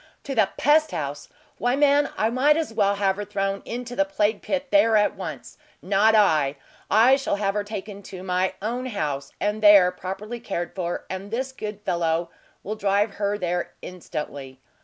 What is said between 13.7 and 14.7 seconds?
instantly."